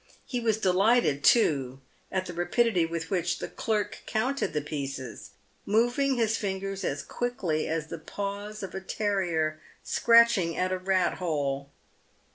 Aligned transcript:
He 0.25 0.39
was 0.39 0.57
delighted, 0.57 1.23
too, 1.23 1.79
at 2.11 2.25
the 2.25 2.33
rapidity 2.33 2.87
with 2.87 3.11
which 3.11 3.37
the 3.37 3.47
clerk 3.47 3.99
counted 4.07 4.51
the 4.51 4.59
pieces, 4.61 5.29
moving 5.63 6.15
his 6.15 6.37
fingers 6.37 6.83
as 6.83 7.03
quickly 7.03 7.67
as 7.67 7.85
the 7.85 7.99
paws 7.99 8.63
of 8.63 8.73
a 8.73 8.81
terrier 8.81 9.61
scratching 9.83 10.57
at 10.57 10.71
a 10.71 10.79
rat 10.79 11.19
hole. 11.19 11.69